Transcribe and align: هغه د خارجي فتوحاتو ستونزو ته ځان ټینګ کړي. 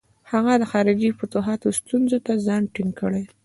هغه 0.31 0.53
د 0.61 0.63
خارجي 0.71 1.09
فتوحاتو 1.19 1.67
ستونزو 1.79 2.17
ته 2.25 2.33
ځان 2.45 2.63
ټینګ 2.73 2.91
کړي. 3.01 3.23